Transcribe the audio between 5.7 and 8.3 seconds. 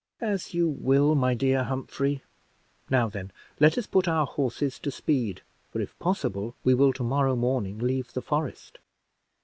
if possible, we will, to morrow morning, leave the